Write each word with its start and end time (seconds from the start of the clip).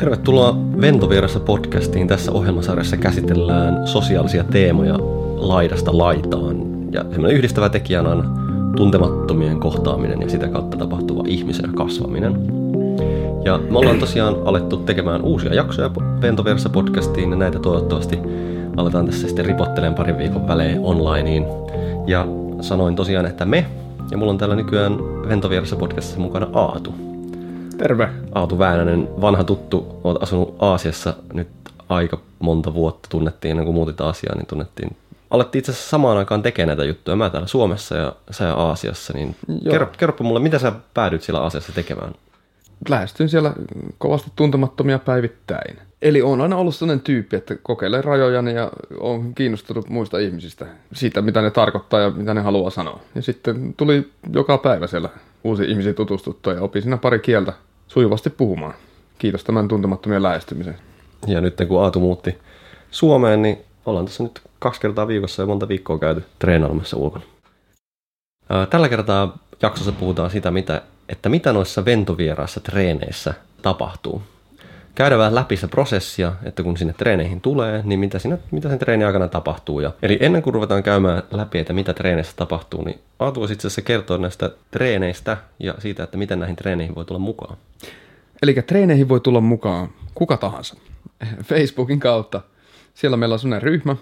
Tervetuloa 0.00 0.56
Ventovierassa 0.80 1.40
podcastiin. 1.40 2.08
Tässä 2.08 2.32
ohjelmasarjassa 2.32 2.96
käsitellään 2.96 3.86
sosiaalisia 3.86 4.44
teemoja 4.44 4.98
laidasta 5.36 5.98
laitaan. 5.98 6.56
Ja 6.92 7.02
semmoinen 7.02 7.36
yhdistävä 7.36 7.68
tekijä 7.68 8.02
on 8.02 8.34
tuntemattomien 8.76 9.60
kohtaaminen 9.60 10.22
ja 10.22 10.28
sitä 10.28 10.48
kautta 10.48 10.76
tapahtuva 10.76 11.22
ihmisenä 11.26 11.72
kasvaminen. 11.76 12.32
Ja 13.44 13.58
me 13.58 13.78
ollaan 13.78 13.98
tosiaan 13.98 14.36
alettu 14.44 14.76
tekemään 14.76 15.22
uusia 15.22 15.54
jaksoja 15.54 15.90
Ventovierassa 16.20 16.68
podcastiin 16.68 17.30
ja 17.30 17.36
näitä 17.36 17.58
toivottavasti 17.58 18.18
aletaan 18.76 19.06
tässä 19.06 19.26
sitten 19.26 19.44
ripottelemaan 19.44 19.94
parin 19.94 20.18
viikon 20.18 20.48
välein 20.48 20.80
onlineen. 20.82 21.46
Ja 22.06 22.26
sanoin 22.60 22.96
tosiaan, 22.96 23.26
että 23.26 23.44
me, 23.44 23.66
ja 24.10 24.16
mulla 24.16 24.32
on 24.32 24.38
täällä 24.38 24.56
nykyään 24.56 24.98
Ventovierassa 25.28 25.76
podcastissa 25.76 26.20
mukana 26.20 26.46
Aatu. 26.52 27.09
Terve. 27.80 28.08
Aatu 28.32 28.58
Väänänen, 28.58 29.08
vanha 29.20 29.44
tuttu, 29.44 30.00
olet 30.04 30.22
asunut 30.22 30.56
Aasiassa 30.58 31.14
nyt 31.32 31.48
aika 31.88 32.20
monta 32.38 32.74
vuotta, 32.74 33.08
tunnettiin 33.08 33.50
ennen 33.50 33.64
kuin 33.64 33.74
muutit 33.74 34.00
Aasiaan, 34.00 34.38
niin 34.38 34.46
tunnettiin 34.46 34.96
alettiin 35.30 35.60
itse 35.60 35.72
asiassa 35.72 35.90
samaan 35.90 36.18
aikaan 36.18 36.42
tekemään 36.42 36.68
näitä 36.68 36.88
juttuja. 36.88 37.16
Mä 37.16 37.30
täällä 37.30 37.46
Suomessa 37.46 37.96
ja 37.96 38.12
sä 38.30 38.54
Aasiassa, 38.54 39.12
niin 39.12 39.36
kerro, 39.70 39.88
kerropa 39.98 40.24
mulle, 40.24 40.40
mitä 40.40 40.58
sä 40.58 40.72
päädyit 40.94 41.22
siellä 41.22 41.40
Aasiassa 41.40 41.72
tekemään? 41.72 42.12
Lähestyn 42.88 43.28
siellä 43.28 43.52
kovasti 43.98 44.30
tuntemattomia 44.36 44.98
päivittäin. 44.98 45.78
Eli 46.02 46.22
on 46.22 46.40
aina 46.40 46.56
ollut 46.56 46.74
sellainen 46.74 47.04
tyyppi, 47.04 47.36
että 47.36 47.56
kokeilee 47.62 48.02
rajojani 48.02 48.54
ja 48.54 48.70
on 49.00 49.34
kiinnostunut 49.34 49.88
muista 49.88 50.18
ihmisistä, 50.18 50.66
siitä 50.92 51.22
mitä 51.22 51.42
ne 51.42 51.50
tarkoittaa 51.50 52.00
ja 52.00 52.10
mitä 52.10 52.34
ne 52.34 52.40
haluaa 52.40 52.70
sanoa. 52.70 53.00
Ja 53.14 53.22
sitten 53.22 53.74
tuli 53.76 54.10
joka 54.32 54.58
päivä 54.58 54.86
siellä 54.86 55.08
uusi 55.44 55.64
ihmisiä 55.64 55.92
tutustuttua 55.92 56.52
ja 56.52 56.62
opin 56.62 56.82
siinä 56.82 56.96
pari 56.96 57.18
kieltä 57.18 57.52
sujuvasti 57.90 58.30
puhumaan. 58.30 58.74
Kiitos 59.18 59.44
tämän 59.44 59.68
tuntemattomien 59.68 60.22
lähestymisen. 60.22 60.78
Ja 61.26 61.40
nyt 61.40 61.56
kun 61.68 61.82
Aatu 61.82 62.00
muutti 62.00 62.38
Suomeen, 62.90 63.42
niin 63.42 63.58
ollaan 63.86 64.06
tässä 64.06 64.22
nyt 64.22 64.42
kaksi 64.58 64.80
kertaa 64.80 65.08
viikossa 65.08 65.42
ja 65.42 65.46
monta 65.46 65.68
viikkoa 65.68 65.98
käyty 65.98 66.24
treenailemassa 66.38 66.96
ulkona. 66.96 67.24
Tällä 68.70 68.88
kertaa 68.88 69.38
jaksossa 69.62 69.92
puhutaan 69.92 70.30
sitä, 70.30 70.50
mitä, 70.50 70.82
että 71.08 71.28
mitä 71.28 71.52
noissa 71.52 71.84
ventovieraissa 71.84 72.60
treeneissä 72.60 73.34
tapahtuu. 73.62 74.22
Käydään 74.94 75.18
vähän 75.18 75.34
läpi 75.34 75.56
se 75.56 75.68
prosessia, 75.68 76.32
että 76.42 76.62
kun 76.62 76.76
sinne 76.76 76.92
treeneihin 76.92 77.40
tulee, 77.40 77.82
niin 77.84 78.00
mitä, 78.00 78.18
siinä, 78.18 78.38
mitä 78.50 78.68
sen 78.68 78.78
treenin 78.78 79.06
aikana 79.06 79.28
tapahtuu. 79.28 79.80
Ja, 79.80 79.92
eli 80.02 80.18
ennen 80.20 80.42
kuin 80.42 80.54
ruvetaan 80.54 80.82
käymään 80.82 81.22
läpi, 81.30 81.58
että 81.58 81.72
mitä 81.72 81.94
treeneissä 81.94 82.32
tapahtuu, 82.36 82.84
niin 82.84 83.00
Aatu 83.18 83.44
itse 83.44 83.54
asiassa 83.54 83.82
kertoa 83.82 84.18
näistä 84.18 84.50
treeneistä 84.70 85.36
ja 85.58 85.74
siitä, 85.78 86.02
että 86.02 86.16
miten 86.18 86.38
näihin 86.38 86.56
treeneihin 86.56 86.94
voi 86.94 87.04
tulla 87.04 87.18
mukaan. 87.18 87.56
Eli 88.42 88.54
treeneihin 88.54 89.08
voi 89.08 89.20
tulla 89.20 89.40
mukaan 89.40 89.88
kuka 90.14 90.36
tahansa. 90.36 90.76
Facebookin 91.44 92.00
kautta 92.00 92.40
siellä 92.94 93.16
meillä 93.16 93.32
on 93.32 93.38
sellainen 93.38 93.62
ryhmä, 93.62 93.96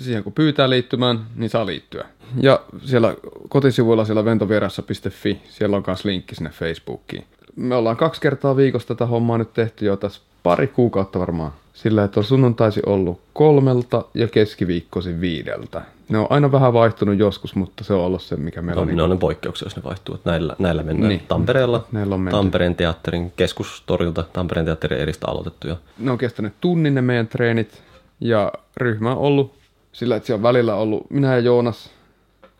siihen 0.00 0.24
kun 0.24 0.32
pyytää 0.32 0.70
liittymään, 0.70 1.26
niin 1.36 1.50
saa 1.50 1.66
liittyä. 1.66 2.04
Ja 2.40 2.62
siellä 2.84 3.14
kotisivuilla 3.48 4.04
siellä 4.04 4.24
ventovierassa.fi, 4.24 5.42
siellä 5.48 5.76
on 5.76 5.84
myös 5.86 6.04
linkki 6.04 6.34
sinne 6.34 6.50
Facebookiin. 6.50 7.24
Me 7.56 7.74
ollaan 7.74 7.96
kaksi 7.96 8.20
kertaa 8.20 8.56
viikossa 8.56 8.88
tätä 8.88 9.06
hommaa 9.06 9.38
nyt 9.38 9.54
tehty 9.54 9.86
jo 9.86 9.96
tässä 9.96 10.20
pari 10.42 10.66
kuukautta 10.66 11.18
varmaan. 11.18 11.52
Sillä, 11.74 12.04
että 12.04 12.20
on 12.20 12.24
sunnuntaisi 12.24 12.80
ollut 12.86 13.20
kolmelta 13.32 14.04
ja 14.14 14.28
keskiviikkosi 14.28 15.20
viideltä. 15.20 15.82
Ne 16.08 16.18
on 16.18 16.26
aina 16.30 16.52
vähän 16.52 16.72
vaihtunut 16.72 17.18
joskus, 17.18 17.54
mutta 17.54 17.84
se 17.84 17.94
on 17.94 18.00
ollut 18.00 18.22
se, 18.22 18.36
mikä 18.36 18.62
meillä 18.62 18.78
no, 18.78 18.82
on. 18.82 18.86
Ne 18.88 18.92
niin... 18.92 19.00
on 19.00 19.10
ne 19.10 19.16
poikkeuksia, 19.16 19.66
jos 19.66 19.76
ne 19.76 19.82
vaihtuu. 19.84 20.18
Näillä, 20.24 20.56
näillä 20.58 20.82
mennään 20.82 21.08
niin. 21.08 21.22
Tampereella, 21.28 21.86
näillä 21.92 22.14
on 22.14 22.28
Tampereen 22.30 22.74
teatterin 22.74 23.32
keskustorilta, 23.36 24.24
Tampereen 24.32 24.66
teatterin 24.66 25.00
eristä 25.00 25.28
aloitettu 25.28 25.68
jo. 25.68 25.78
Ne 25.98 26.10
on 26.10 26.18
kestänyt 26.18 26.52
tunnin 26.60 26.94
ne 26.94 27.02
meidän 27.02 27.28
treenit. 27.28 27.82
Ja 28.20 28.52
ryhmä 28.76 29.12
on 29.12 29.18
ollut 29.18 29.54
sillä, 29.92 30.16
että 30.16 30.26
siellä 30.26 30.38
on 30.38 30.42
välillä 30.42 30.74
ollut 30.74 31.10
minä 31.10 31.32
ja 31.34 31.38
Joonas, 31.38 31.90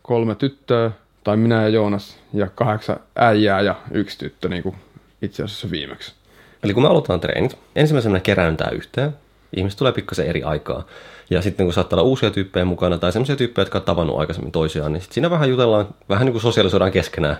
kolme 0.01 0.35
tyttöä, 0.35 0.91
tai 1.25 1.37
minä 1.37 1.61
ja 1.61 1.69
Joonas 1.69 2.17
ja 2.33 2.47
kahdeksan 2.55 2.99
äijää 3.15 3.61
ja 3.61 3.75
yksi 3.91 4.17
tyttö 4.17 4.49
niin 4.49 4.63
kuin 4.63 4.75
itse 5.21 5.43
asiassa 5.43 5.71
viimeksi. 5.71 6.13
Eli 6.63 6.73
kun 6.73 6.83
me 6.83 6.89
aloitetaan 6.89 7.19
treenit, 7.19 7.57
ensimmäisenä 7.75 8.19
kerääntää 8.19 8.69
yhteen, 8.69 9.15
ihmiset 9.55 9.77
tulee 9.77 9.91
pikkasen 9.91 10.27
eri 10.27 10.43
aikaa. 10.43 10.85
Ja 11.29 11.41
sitten 11.41 11.65
kun 11.65 11.73
saattaa 11.73 11.99
olla 11.99 12.09
uusia 12.09 12.31
tyyppejä 12.31 12.65
mukana 12.65 12.97
tai 12.97 13.11
sellaisia 13.11 13.35
tyyppejä, 13.35 13.63
jotka 13.63 13.77
on 13.77 13.83
tavannut 13.85 14.19
aikaisemmin 14.19 14.51
toisiaan, 14.51 14.93
niin 14.93 15.01
sitten 15.01 15.13
siinä 15.13 15.29
vähän 15.29 15.49
jutellaan, 15.49 15.87
vähän 16.09 16.25
niin 16.25 16.33
kuin 16.33 16.41
sosiaalisoidaan 16.41 16.91
keskenään. 16.91 17.37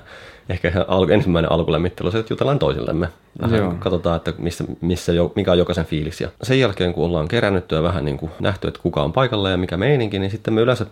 Ehkä 0.50 0.85
al- 0.88 1.09
ensimmäinen 1.09 1.51
alkulämmittely 1.51 2.07
on 2.07 2.12
se, 2.12 2.19
että 2.19 2.34
jutellaan 2.34 2.59
toisillemme. 2.59 3.07
Vähän 3.41 3.59
Joo. 3.59 3.74
katsotaan, 3.79 4.18
että 4.18 4.34
missä, 4.38 4.63
missä 4.81 5.12
mikä 5.35 5.51
on 5.51 5.57
jokaisen 5.57 5.85
fiilis. 5.85 6.22
Ja 6.22 6.29
sen 6.44 6.59
jälkeen, 6.59 6.94
kun 6.94 7.06
ollaan 7.06 7.28
kerännyt 7.28 7.72
ja 7.72 7.84
vähän 7.84 8.06
niin 8.06 8.18
kuin 8.18 8.31
nähty, 8.40 8.68
että 8.68 8.79
kuka 8.84 9.03
on 9.03 9.13
paikalla 9.13 9.50
ja 9.50 9.57
mikä 9.57 9.78
meininki, 9.78 10.19
niin 10.19 10.31
sitten 10.31 10.53
me 10.53 10.62
yleensä 10.62 10.85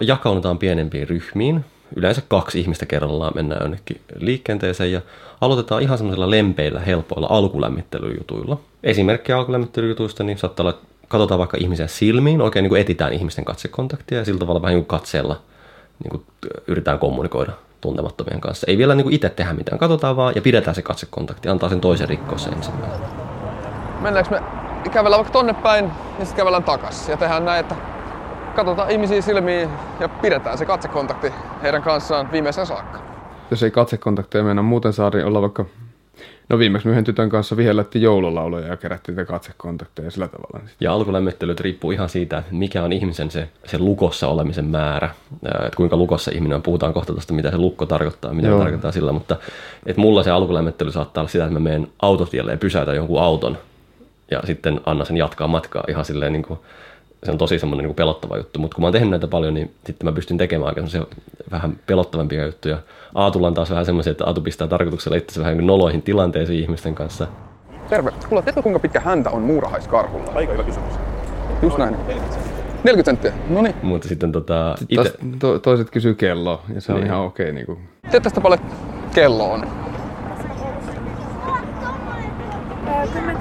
jakaunutaan 0.00 0.58
pienempiin 0.58 1.08
ryhmiin. 1.08 1.64
Yleensä 1.96 2.22
kaksi 2.28 2.60
ihmistä 2.60 2.86
kerrallaan 2.86 3.32
mennään 3.34 3.62
jonnekin 3.62 4.00
liikenteeseen 4.18 4.92
ja 4.92 5.00
aloitetaan 5.40 5.82
ihan 5.82 5.98
semmoisilla 5.98 6.30
lempeillä, 6.30 6.80
helpoilla 6.80 7.26
alkulämmittelyjutuilla. 7.30 8.58
Esimerkki 8.82 9.32
alkulämmittelyjutuista, 9.32 10.24
niin 10.24 10.38
saattaa 10.38 10.64
olla, 10.64 10.78
katsotaan 11.08 11.38
vaikka 11.38 11.56
ihmisen 11.60 11.88
silmiin, 11.88 12.40
oikein 12.42 12.62
niin 12.62 12.68
kuin 12.68 12.80
etitään 12.80 13.12
ihmisten 13.12 13.44
katsekontaktia 13.44 14.18
ja 14.18 14.24
sillä 14.24 14.38
tavalla 14.38 14.62
vähän 14.62 14.74
niin 14.74 14.84
kuin 14.84 14.98
katseella 14.98 15.40
niin 16.04 16.10
kuin 16.10 16.22
yritetään 16.66 16.98
kommunikoida 16.98 17.52
tuntemattomien 17.80 18.40
kanssa. 18.40 18.66
Ei 18.70 18.78
vielä 18.78 18.94
niin 18.94 19.04
kuin 19.04 19.14
itse 19.14 19.30
tehdä 19.30 19.52
mitään, 19.52 19.78
katsotaan 19.78 20.16
vaan 20.16 20.34
ja 20.34 20.42
pidetään 20.42 20.74
se 20.74 20.82
katsekontakti, 20.82 21.48
antaa 21.48 21.68
sen 21.68 21.80
toisen 21.80 22.08
rikkoa 22.08 22.38
se 22.38 22.50
ensimmäinen. 22.50 22.98
Mennäänkö 24.00 24.30
me 24.30 24.42
kävellään 24.90 25.18
vaikka 25.18 25.32
tonne 25.32 25.54
päin 25.54 25.84
ja 25.84 26.24
sitten 26.24 26.36
kävellään 26.36 26.64
takaisin 26.64 27.10
ja 27.10 27.16
tehdään 27.16 27.44
näin, 27.44 27.60
että 27.60 27.74
katsotaan 28.58 28.90
ihmisiä 28.90 29.20
silmiin 29.20 29.68
ja 30.00 30.08
pidetään 30.08 30.58
se 30.58 30.64
katsekontakti 30.64 31.32
heidän 31.62 31.82
kanssaan 31.82 32.32
viimeisen 32.32 32.66
saakka. 32.66 32.98
Jos 33.50 33.62
ei 33.62 33.70
katsekontakteja 33.70 34.44
mennä 34.44 34.62
muuten 34.62 34.92
saada, 34.92 35.16
niin 35.16 35.26
olla 35.26 35.40
vaikka 35.40 35.64
No 36.48 36.58
viimeksi 36.58 36.88
yhden 36.88 37.04
tytön 37.04 37.28
kanssa 37.28 37.56
vihellettiin 37.56 38.02
joululauluja 38.02 38.66
ja 38.66 38.76
kerättiin 38.76 39.16
niitä 39.16 39.32
katsekontakteja 39.32 40.10
sillä 40.10 40.28
tavalla. 40.28 40.68
Ja 40.80 40.92
alkulämmittelyt 40.92 41.60
riippuu 41.60 41.90
ihan 41.90 42.08
siitä, 42.08 42.42
mikä 42.50 42.82
on 42.82 42.92
ihmisen 42.92 43.30
se, 43.30 43.48
se 43.66 43.78
lukossa 43.78 44.28
olemisen 44.28 44.64
määrä. 44.64 45.10
Että 45.44 45.76
kuinka 45.76 45.96
lukossa 45.96 46.30
ihminen 46.34 46.56
on. 46.56 46.62
Puhutaan 46.62 46.94
kohta 46.94 47.12
tuosta, 47.12 47.32
mitä 47.32 47.50
se 47.50 47.58
lukko 47.58 47.86
tarkoittaa, 47.86 48.34
mitä 48.34 48.48
Joo. 48.48 48.58
tarkoittaa 48.58 48.92
sillä. 48.92 49.12
Mutta 49.12 49.36
että 49.86 50.00
mulla 50.00 50.22
se 50.22 50.30
alkulämmittely 50.30 50.92
saattaa 50.92 51.22
olla 51.22 51.30
sitä, 51.30 51.44
että 51.44 51.54
mä 51.54 51.60
menen 51.60 51.88
autotielle 52.02 52.52
ja 52.52 52.58
pysäytän 52.58 52.96
jonkun 52.96 53.22
auton. 53.22 53.58
Ja 54.30 54.42
sitten 54.44 54.80
anna 54.86 55.04
sen 55.04 55.16
jatkaa 55.16 55.48
matkaa 55.48 55.84
ihan 55.88 56.04
silleen 56.04 56.32
niin 56.32 56.42
kuin 56.42 56.58
se 57.24 57.30
on 57.30 57.38
tosi 57.38 57.58
semmoinen 57.58 57.86
niin 57.86 57.94
pelottava 57.94 58.36
juttu, 58.36 58.58
mutta 58.58 58.74
kun 58.74 58.82
mä 58.82 58.86
oon 58.86 58.92
tehnyt 58.92 59.10
näitä 59.10 59.26
paljon, 59.26 59.54
niin 59.54 59.74
sitten 59.86 60.08
mä 60.08 60.12
pystyn 60.12 60.38
tekemään 60.38 60.68
aika 60.68 60.82
vähän 61.50 61.78
pelottavampia 61.86 62.46
juttuja. 62.46 62.78
Aatulla 63.14 63.46
on 63.46 63.54
taas 63.54 63.70
vähän 63.70 63.86
semmoisia, 63.86 64.10
että 64.10 64.24
Aatu 64.24 64.40
pistää 64.40 64.66
tarkoituksella 64.66 65.16
itse 65.16 65.40
vähän 65.40 65.66
noloihin 65.66 66.02
tilanteisiin 66.02 66.62
ihmisten 66.62 66.94
kanssa. 66.94 67.26
Terve. 67.88 68.10
Kuule, 68.28 68.42
tiedätkö 68.42 68.62
kuinka 68.62 68.78
pitkä 68.78 69.00
häntä 69.00 69.30
on 69.30 69.42
muurahaiskarhulla? 69.42 70.32
Aika 70.34 70.52
hyvä 70.52 70.62
kysymys. 70.62 70.94
Just 71.62 71.78
näin. 71.78 71.96
40 72.84 73.04
senttiä, 73.04 73.32
no 73.50 73.62
niin. 73.62 73.74
Mutta 73.82 74.08
sitten 74.08 74.32
tota... 74.32 74.74
Ite... 74.88 75.12
To, 75.38 75.58
toiset 75.58 75.90
kysyy 75.90 76.14
kelloa, 76.14 76.62
ja 76.74 76.80
se 76.80 76.92
on 76.92 76.98
niin. 77.00 77.06
ihan 77.06 77.20
okei. 77.20 77.44
Okay, 77.44 77.54
niin 77.54 77.66
kuin. 77.66 77.78
Tiedätkö 78.02 78.20
tästä 78.20 78.40
paljon 78.40 78.60
kello 79.14 79.52
on? 79.52 79.66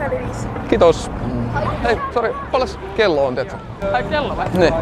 10 0.10 0.36
Kiitos. 0.70 1.12
Hei, 1.84 1.98
sori, 2.14 2.34
paljon 2.52 2.70
kello 2.96 3.26
on, 3.28 3.36
tiedätkö? 3.36 3.58
Ai 3.94 4.04
kello 4.04 4.38
vai? 4.38 4.48
Niin. 4.54 4.74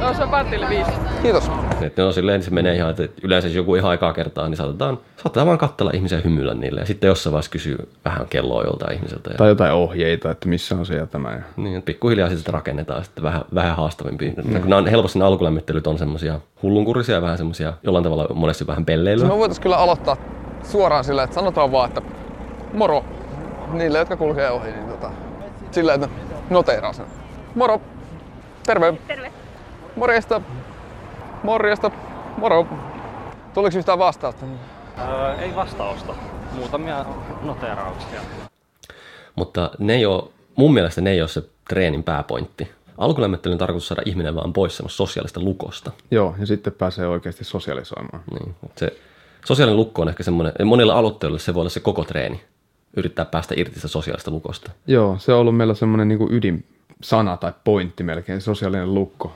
No, 0.00 0.14
se 0.14 0.22
on 0.22 0.30
vartille 0.30 0.68
viisi. 0.68 0.90
Kiitos. 1.22 1.50
Että 1.80 2.06
on 2.06 2.12
silleen, 2.12 2.42
se 2.42 2.50
menee 2.50 2.74
ihan, 2.74 2.90
että 2.90 3.08
yleensä 3.22 3.48
jos 3.48 3.54
joku 3.54 3.74
ihan 3.74 3.90
aikaa 3.90 4.12
kertaa, 4.12 4.48
niin 4.48 4.56
saatetaan, 4.56 4.98
saatetaan 5.16 5.46
vaan 5.46 5.58
katsella 5.58 5.90
ihmisiä 5.94 6.20
hymyillä 6.24 6.54
niille. 6.54 6.80
Ja 6.80 6.86
sitten 6.86 7.08
jossain 7.08 7.32
vaiheessa 7.32 7.50
kysyy 7.50 7.88
vähän 8.04 8.26
kelloa 8.30 8.64
joltain 8.64 8.96
ihmiseltä. 8.96 9.30
Ja... 9.30 9.36
Tai 9.36 9.48
jotain 9.48 9.72
ohjeita, 9.72 10.30
että 10.30 10.48
missä 10.48 10.74
on 10.74 10.86
se 10.86 10.94
ja 10.94 11.06
tämä. 11.06 11.32
Ja... 11.32 11.42
Niin, 11.56 11.76
että 11.76 11.86
pikkuhiljaa 11.86 12.28
sitten 12.28 12.54
rakennetaan 12.54 13.04
sitten 13.04 13.24
vähän, 13.24 13.44
vähän 13.54 13.76
haastavimpia. 13.76 14.32
Mm. 14.44 14.52
Nämä 14.52 14.76
on 14.76 14.86
helposti 14.86 15.18
ne 15.18 15.24
alkulämmittelyt 15.24 15.86
on 15.86 15.98
semmoisia 15.98 16.40
hullunkurisia 16.62 17.14
ja 17.14 17.22
vähän 17.22 17.38
semmoisia 17.38 17.72
jollain 17.82 18.04
tavalla 18.04 18.26
monesti 18.34 18.66
vähän 18.66 18.84
pelleilyä. 18.84 19.28
Me 19.28 19.36
voitaisiin 19.36 19.62
kyllä 19.62 19.76
aloittaa 19.76 20.16
suoraan 20.62 21.04
sillä, 21.04 21.22
että 21.22 21.34
sanotaan 21.34 21.72
vaan, 21.72 21.88
että 21.88 22.02
moro 22.72 23.04
niille, 23.72 23.98
jotka 23.98 24.16
kulkee 24.16 24.50
ohi, 24.50 24.70
niin 24.70 24.88
tota, 24.88 25.10
sillä, 25.70 25.94
että 25.94 26.08
noteeraa 26.50 26.92
sen. 26.92 27.06
Moro! 27.54 27.80
Terve! 28.66 28.94
Terve! 29.06 29.32
Morjesta! 29.96 30.40
Morjesta! 31.42 31.90
Moro! 32.36 32.66
Tuliko 33.54 33.78
yhtään 33.78 33.98
vastausta? 33.98 34.46
Öö, 34.98 35.34
ei 35.34 35.54
vastausta. 35.56 36.14
Muutamia 36.52 37.04
noteerauksia. 37.42 38.20
Mutta 39.36 39.70
ne 39.78 39.94
ei 39.94 40.06
ole, 40.06 40.30
mun 40.56 40.74
mielestä 40.74 41.00
ne 41.00 41.10
ei 41.10 41.20
ole 41.20 41.28
se 41.28 41.42
treenin 41.68 42.02
pääpointti. 42.02 42.70
Alkulämmittelyn 42.98 43.58
tarkoitus 43.58 43.88
saada 43.88 44.02
ihminen 44.04 44.34
vaan 44.34 44.52
pois 44.52 44.76
semmoista 44.76 44.96
sosiaalista 44.96 45.40
lukosta. 45.40 45.90
Joo, 46.10 46.34
ja 46.38 46.46
sitten 46.46 46.72
pääsee 46.72 47.06
oikeasti 47.06 47.44
sosialisoimaan. 47.44 48.22
Niin, 48.30 48.54
se 48.76 48.96
sosiaalinen 49.44 49.76
lukko 49.76 50.02
on 50.02 50.08
ehkä 50.08 50.22
semmoinen, 50.22 50.52
monilla 50.64 50.94
aloitteilla 50.94 51.38
se 51.38 51.54
voi 51.54 51.60
olla 51.60 51.70
se 51.70 51.80
koko 51.80 52.04
treeni. 52.04 52.40
Yrittää 52.96 53.24
päästä 53.24 53.54
irti 53.56 53.74
sitä 53.74 53.88
sosiaalista 53.88 54.30
lukosta. 54.30 54.70
Joo, 54.86 55.16
se 55.18 55.32
on 55.32 55.40
ollut 55.40 55.56
meillä 55.56 55.74
semmoinen 55.74 56.08
niin 56.08 56.32
ydinsana 56.32 57.36
tai 57.36 57.52
pointti 57.64 58.02
melkein, 58.02 58.40
sosiaalinen 58.40 58.94
lukko. 58.94 59.32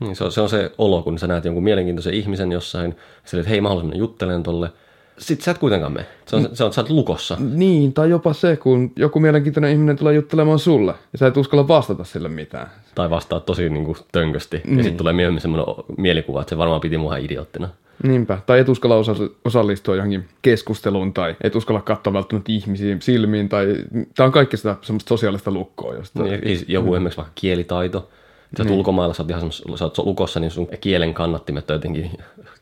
Niin, 0.00 0.16
se, 0.16 0.24
on, 0.24 0.32
se 0.32 0.40
on 0.40 0.48
se 0.48 0.72
olo, 0.78 1.02
kun 1.02 1.18
sä 1.18 1.26
näet 1.26 1.44
jonkun 1.44 1.64
mielenkiintoisen 1.64 2.14
ihmisen 2.14 2.52
jossain, 2.52 2.96
sille, 3.24 3.40
että 3.40 3.50
hei, 3.50 3.60
mä 3.60 3.68
haluaisin 3.68 3.88
mennä 3.90 3.98
juttelemaan 3.98 4.42
tolle. 4.42 4.70
Sitten 5.18 5.44
sä 5.44 5.50
et 5.50 5.58
kuitenkaan 5.58 5.92
mene. 5.92 6.06
Se 6.26 6.36
on, 6.36 6.48
se 6.52 6.64
on, 6.64 6.72
sä 6.72 6.80
oot 6.80 6.90
lukossa. 6.90 7.36
Niin, 7.40 7.92
tai 7.92 8.10
jopa 8.10 8.32
se, 8.32 8.56
kun 8.56 8.92
joku 8.96 9.20
mielenkiintoinen 9.20 9.70
ihminen 9.70 9.96
tulee 9.96 10.14
juttelemaan 10.14 10.58
sulle, 10.58 10.94
ja 11.12 11.18
sä 11.18 11.26
et 11.26 11.36
uskalla 11.36 11.68
vastata 11.68 12.04
sille 12.04 12.28
mitään. 12.28 12.70
Tai 12.94 13.10
vastaa 13.10 13.40
tosi 13.40 13.68
niin 13.68 13.84
kuin, 13.84 13.96
tönkösti. 14.12 14.60
Niin. 14.64 14.76
Ja 14.76 14.82
sitten 14.82 14.98
tulee 14.98 15.12
myöhemmin 15.12 15.40
semmoinen 15.40 15.74
mielikuva, 15.96 16.40
että 16.40 16.50
se 16.50 16.58
varmaan 16.58 16.80
piti 16.80 16.98
mua 16.98 17.16
idioottina. 17.16 17.68
Niinpä. 18.02 18.38
Tai 18.46 18.60
et 18.60 18.68
uskalla 18.68 18.96
osa- 18.96 19.30
osallistua 19.44 19.96
johonkin 19.96 20.24
keskusteluun, 20.42 21.12
tai 21.12 21.36
et 21.40 21.56
uskalla 21.56 21.82
katsoa 21.82 22.12
välttämättä 22.12 22.52
ihmisiä 22.52 22.96
silmiin, 23.00 23.48
tai 23.48 23.66
tämä 24.14 24.24
on 24.26 24.32
kaikki 24.32 24.56
sitä 24.56 24.76
semmoista 24.82 25.08
sosiaalista 25.08 25.50
lukkoa. 25.50 25.94
Josta... 25.94 26.22
Niin, 26.22 26.64
joku 26.68 26.88
mm. 26.88 26.94
esimerkiksi 26.94 27.16
vaikka 27.16 27.32
kielitaito. 27.34 28.10
Sä 28.58 28.64
niin. 28.64 28.74
ulkomailla, 28.74 29.14
sä 29.14 29.22
oot 29.22 29.30
ihan 29.30 29.52
sä 29.52 29.84
oot 29.84 29.98
lukossa, 29.98 30.40
niin 30.40 30.50
sun 30.50 30.68
kielen 30.80 31.14
kannattimet 31.14 31.70
on 31.70 31.74
jotenkin 31.74 32.10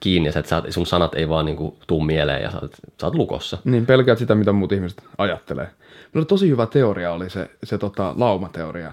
kiinni, 0.00 0.28
ja 0.28 0.32
sä, 0.32 0.42
sä, 0.46 0.62
sun 0.70 0.86
sanat 0.86 1.14
ei 1.14 1.28
vaan 1.28 1.44
niin 1.44 1.56
kuin, 1.56 1.74
tuu 1.86 2.00
mieleen, 2.00 2.42
ja 2.42 2.50
sä 2.50 2.58
oot, 2.62 2.72
sä 3.00 3.06
oot 3.06 3.14
lukossa. 3.14 3.58
Niin, 3.64 3.86
pelkäät 3.86 4.18
sitä, 4.18 4.34
mitä 4.34 4.52
muut 4.52 4.72
ihmiset 4.72 5.02
ajattelee. 5.18 5.68
Minulla 6.14 6.26
tosi 6.26 6.48
hyvä 6.48 6.66
teoria 6.66 7.12
oli 7.12 7.30
se, 7.30 7.50
se 7.64 7.78
tota, 7.78 8.14
laumateoria. 8.16 8.92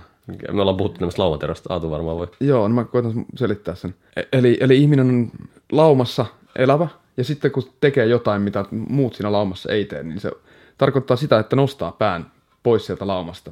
Me 0.52 0.62
ollaan 0.62 0.78
puhuttu 0.78 1.00
tämmöistä 1.00 1.22
laumateoriasta, 1.22 1.74
Aatu 1.74 1.92
varmaan 1.92 2.18
voi. 2.18 2.28
Joo, 2.40 2.68
no 2.68 2.76
mä 2.76 2.84
koitan 2.84 3.26
selittää 3.36 3.76
sen. 3.76 3.96
E- 4.16 4.22
eli, 4.34 4.58
eli 4.60 4.78
ihminen 4.78 5.10
on 5.10 5.32
laumassa 5.72 6.26
elävä, 6.56 6.88
ja 7.18 7.24
sitten 7.24 7.52
kun 7.52 7.64
tekee 7.82 8.06
jotain, 8.06 8.42
mitä 8.42 8.66
muut 8.72 9.16
siinä 9.16 9.32
laumassa 9.32 9.72
ei 9.72 9.86
tee, 9.86 10.04
niin 10.04 10.20
se 10.20 10.32
tarkoittaa 10.78 11.18
sitä, 11.18 11.40
että 11.40 11.56
nostaa 11.56 11.92
pään 11.92 12.32
pois 12.64 12.86
sieltä 12.86 13.08
laumasta. 13.08 13.52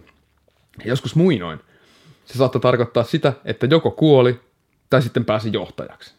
Ja 0.80 0.89
joskus 0.89 1.16
muinoin 1.16 1.60
se 2.25 2.38
saattaa 2.38 2.62
tarkoittaa 2.62 3.04
sitä, 3.04 3.33
että 3.45 3.68
joko 3.69 3.92
kuoli 3.92 4.39
tai 4.89 5.01
sitten 5.01 5.25
pääsi 5.25 5.50
johtajaksi. 5.54 6.13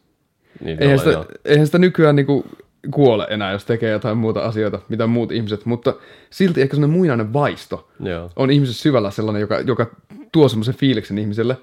Niin, 0.64 0.82
Eihän 0.82 0.98
sitä, 0.98 1.24
eihän 1.44 1.66
sitä 1.66 1.78
nykyään 1.78 2.16
niinku 2.16 2.46
kuole 2.90 3.26
enää, 3.30 3.52
jos 3.52 3.64
tekee 3.64 3.90
jotain 3.90 4.18
muuta 4.18 4.40
asioita, 4.40 4.78
mitä 4.88 5.06
muut 5.06 5.32
ihmiset, 5.32 5.66
mutta 5.66 5.94
silti 6.30 6.62
ehkä 6.62 6.76
sellainen 6.76 6.96
muinainen 6.96 7.32
vaisto 7.32 7.88
Joo. 8.00 8.30
on 8.36 8.50
ihmisessä 8.50 8.82
syvällä 8.82 9.10
sellainen, 9.10 9.40
joka, 9.40 9.60
joka 9.60 9.86
tuo 10.32 10.48
semmoisen 10.48 10.74
fiiliksen 10.74 11.18
ihmiselle. 11.18 11.56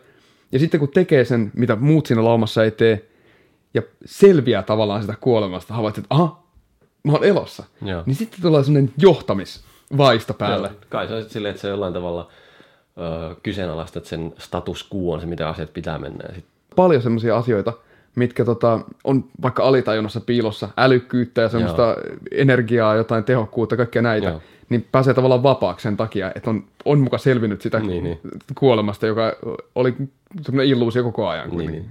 Ja 0.51 0.59
sitten 0.59 0.79
kun 0.79 0.89
tekee 0.89 1.25
sen, 1.25 1.51
mitä 1.55 1.75
muut 1.75 2.05
siinä 2.05 2.23
laumassa 2.23 2.63
ei 2.63 2.71
tee, 2.71 3.05
ja 3.73 3.81
selviää 4.05 4.63
tavallaan 4.63 5.01
sitä 5.01 5.15
kuolemasta, 5.21 5.73
havaitset, 5.73 6.03
että 6.05 6.15
aha, 6.15 6.43
mä 7.03 7.11
oon 7.13 7.23
elossa. 7.23 7.63
Joo. 7.81 8.03
Niin 8.05 8.15
sitten 8.15 8.41
tulee 8.41 8.63
sellainen 8.63 8.93
johtamisvaisto 8.97 10.33
päälle. 10.33 10.67
Joo. 10.67 10.77
Kai 10.89 11.07
se 11.07 11.13
on 11.13 11.23
silleen, 11.29 11.49
että 11.49 11.61
se 11.61 11.67
jollain 11.67 11.93
tavalla 11.93 12.27
ö, 13.31 13.35
kyseenalaistat 13.43 14.05
sen 14.05 14.33
status 14.37 14.89
quo 14.95 15.13
on 15.13 15.19
se, 15.21 15.25
mitä 15.25 15.49
asiat 15.49 15.73
pitää 15.73 15.97
mennä. 15.97 16.25
Ja 16.27 16.35
sit, 16.35 16.45
Paljon 16.75 17.01
semmoisia 17.01 17.37
asioita, 17.37 17.73
mitkä 18.15 18.45
tota, 18.45 18.79
on 19.03 19.23
vaikka 19.41 19.63
alitajunnassa 19.63 20.19
piilossa, 20.21 20.69
älykkyyttä 20.77 21.41
ja 21.41 21.49
semmoista 21.49 21.81
Joo. 21.81 21.95
energiaa, 22.31 22.95
jotain 22.95 23.23
tehokkuutta, 23.23 23.77
kaikkea 23.77 24.01
näitä, 24.01 24.27
Joo. 24.27 24.41
niin 24.69 24.87
pääsee 24.91 25.13
tavallaan 25.13 25.43
vapaaksi 25.43 25.83
sen 25.83 25.97
takia, 25.97 26.31
että 26.35 26.49
on, 26.49 26.63
on 26.85 26.99
muka 26.99 27.17
selvinnyt 27.17 27.61
sitä 27.61 27.79
Niin, 27.79 28.03
niin. 28.03 28.19
kuolemasta, 28.55 29.07
joka 29.07 29.33
oli 29.75 29.95
semmoinen 30.41 30.71
illuusio 30.71 31.03
koko 31.03 31.27
ajan. 31.27 31.49
niin, 31.57 31.71
niin. 31.71 31.85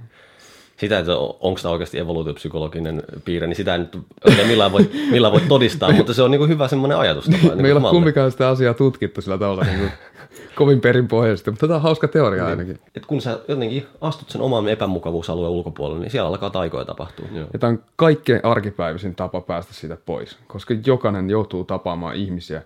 Sitä, 0.76 0.98
että 0.98 1.16
onko 1.16 1.60
tämä 1.62 1.72
oikeasti 1.72 1.98
evoluutiopsykologinen 1.98 3.02
piirre, 3.24 3.46
niin 3.46 3.56
sitä 3.56 3.72
ei 3.72 3.78
nyt 3.78 3.98
oikein 4.24 4.48
millään 4.48 4.72
voi, 4.72 4.90
millään 5.10 5.32
voi 5.32 5.40
todistaa, 5.48 5.92
mutta 5.92 6.14
se 6.14 6.22
on 6.22 6.30
niin 6.30 6.38
kuin 6.38 6.48
hyvä 6.50 6.68
semmoinen 6.68 6.98
ajatus. 6.98 7.28
Niin 7.28 7.62
Me 7.62 7.68
ei 7.68 7.72
ole 7.72 7.90
kumpikaan 7.90 8.30
sitä 8.30 8.48
asiaa 8.48 8.74
tutkittu 8.74 9.22
sillä 9.22 9.38
tavalla 9.38 9.64
niin 9.64 9.78
kuin 9.78 9.90
kovin 10.56 10.80
perinpohjaisesti, 10.80 11.50
mutta 11.50 11.66
tämä 11.66 11.76
on 11.76 11.82
hauska 11.82 12.08
teoria 12.08 12.42
Niin. 12.42 12.50
ainakin. 12.50 12.78
Et 12.94 13.06
kun 13.06 13.20
sä 13.20 13.38
jotenkin 13.48 13.86
astut 14.00 14.30
sen 14.30 14.40
oman 14.40 14.68
epämukavuusalueen 14.68 15.52
ulkopuolelle, 15.52 16.00
niin 16.00 16.10
siellä 16.10 16.28
alkaa 16.28 16.50
taikoja 16.50 16.84
tapahtua. 16.84 17.26
Joo. 17.32 17.46
Ja 17.52 17.58
tämä 17.58 17.70
on 17.70 17.82
kaikkein 17.96 18.40
arkipäivisin 18.44 19.14
tapa 19.14 19.40
päästä 19.40 19.74
siitä 19.74 19.96
pois, 20.06 20.38
koska 20.46 20.74
jokainen 20.86 21.30
joutuu 21.30 21.64
tapaamaan 21.64 22.16
ihmisiä, 22.16 22.62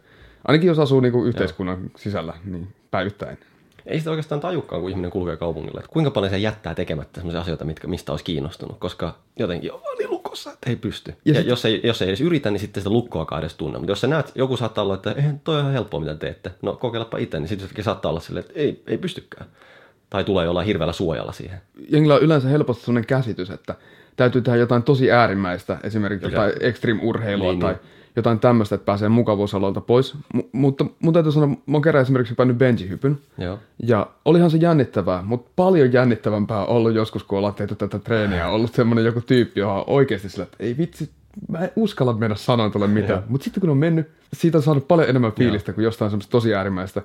ainakin 0.49 0.69
jos 0.69 0.79
asuu 0.79 1.01
niin 1.01 1.13
kuin 1.13 1.29
yhteiskunnan 1.29 1.79
sisällä, 1.97 2.33
niin 2.45 2.69
päivittäin. 2.91 3.39
Ei 3.87 3.99
sitä 3.99 4.11
oikeastaan 4.11 4.41
tajukaan, 4.41 4.81
kun 4.82 4.91
ihminen 4.91 5.11
kulkee 5.11 5.37
kaupungilla. 5.37 5.81
Että 5.81 5.93
kuinka 5.93 6.11
paljon 6.11 6.31
se 6.31 6.38
jättää 6.38 6.75
tekemättä 6.75 7.21
sellaisia 7.21 7.41
asioita, 7.41 7.65
mitkä, 7.65 7.87
mistä 7.88 8.12
olisi 8.12 8.25
kiinnostunut, 8.25 8.79
koska 8.79 9.15
jotenkin 9.38 9.73
on 9.73 9.81
niin 9.99 10.11
lukossa, 10.11 10.53
että 10.53 10.71
ei 10.71 10.77
pysty. 10.77 11.15
Ja, 11.25 11.32
Ja 11.32 11.41
sit- 11.41 11.49
jos, 11.49 11.65
ei, 11.65 11.81
jos 11.85 12.03
ei 12.03 12.09
edes 12.09 12.21
yritä, 12.21 12.50
niin 12.50 12.61
sitten 12.61 12.81
sitä 12.81 12.91
lukkoakaan 12.91 13.43
edes 13.43 13.55
tunne. 13.55 13.79
Mutta 13.79 13.93
jos 13.93 14.00
sä 14.00 14.06
näet, 14.06 14.32
joku 14.35 14.56
saattaa 14.56 14.85
olla, 14.85 14.94
että 14.94 15.12
eihän 15.12 15.41
toi 15.44 15.55
on 15.55 15.61
ihan 15.61 15.73
helppoa, 15.73 16.00
mitä 16.00 16.15
teette. 16.15 16.50
No 16.62 16.73
kokeilapa 16.77 17.19
itse, 17.19 17.41
niin 17.41 17.49
sitten 17.49 17.85
saattaa 17.85 18.11
olla 18.11 18.21
silleen, 18.21 18.47
että 18.47 18.61
ei, 18.61 18.82
ei 18.87 18.99
pystykään. 18.99 19.47
Tai 20.11 20.25
tulee 20.25 20.44
jollain 20.44 20.67
hirveällä 20.67 20.93
suojalla 20.93 21.32
siihen. 21.32 21.61
Jengillä 21.88 22.15
on 22.15 22.23
yleensä 22.23 22.49
helposti 22.49 22.85
sellainen 22.85 23.06
käsitys, 23.06 23.50
että 23.50 23.75
täytyy 24.17 24.43
tehdä 24.43 24.59
jotain 24.59 24.82
tosi 24.82 25.11
äärimmäistä, 25.12 25.79
esimerkiksi 25.82 26.27
jotain 26.27 26.53
extreme-urheilua 26.61 27.53
Niin, 27.53 27.61
tai 27.61 27.73
niin. 27.73 28.00
Jotain 28.20 28.40
tämmöistä, 28.40 28.75
että 28.75 28.84
pääsee 28.84 29.08
mukavuusalueelta 29.08 29.81
pois. 29.81 30.14
M- 30.34 30.38
mutta 30.52 30.87
mun 31.00 31.12
täytyy 31.12 31.32
sanoa, 31.32 31.49
mä 31.49 31.56
oon 31.72 31.82
kerran 31.82 32.02
esimerkiksi 32.02 32.31
hypännyt 32.31 32.58
benjihypyn, 32.58 33.19
Joo. 33.38 33.58
ja 33.87 34.06
olihan 34.25 34.50
se 34.50 34.58
jännittävää, 34.58 35.22
mutta 35.22 35.50
paljon 35.56 35.93
jännittävämpää 35.93 36.64
on 36.64 36.69
ollut 36.69 36.94
joskus, 36.94 37.25
kun 37.25 37.38
ollaan 37.38 37.55
tehty 37.55 37.75
tätä 37.75 37.99
treeniä, 37.99 38.49
on 38.49 38.55
ollut 38.55 38.75
semmoinen 38.75 39.05
joku 39.05 39.20
tyyppi, 39.20 39.61
joka 39.61 39.75
on 39.75 39.84
oikeasti 39.87 40.28
sillä, 40.28 40.43
että 40.43 40.56
ei 40.61 40.76
vitsi, 40.76 41.11
mä 41.49 41.58
en 41.58 41.70
uskalla 41.76 42.12
mennä 42.12 42.37
sanoa 42.37 42.70
tuolle 42.70 42.87
mitään. 42.87 43.22
Mutta 43.28 43.44
sitten 43.44 43.61
kun 43.61 43.70
on 43.70 43.76
mennyt, 43.76 44.08
siitä 44.32 44.58
on 44.58 44.62
saanut 44.62 44.88
paljon 44.88 45.08
enemmän 45.08 45.32
fiilistä 45.32 45.72
kuin 45.72 45.84
jostain 45.84 46.11
semmoista 46.11 46.31
tosi 46.31 46.55
äärimmäistä 46.55 47.02